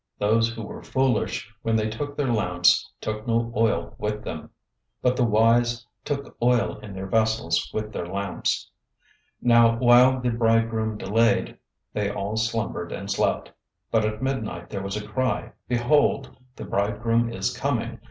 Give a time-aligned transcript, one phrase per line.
[0.19, 4.47] 025:003 Those who were foolish, when they took their lamps, took no oil with them,
[5.03, 8.71] 025:004 but the wise took oil in their vessels with their lamps.
[9.43, 11.55] 025:005 Now while the bridegroom delayed,
[11.93, 13.49] they all slumbered and slept.
[13.91, 16.35] 025:006 But at midnight there was a cry, 'Behold!
[16.55, 17.99] The bridegroom is coming!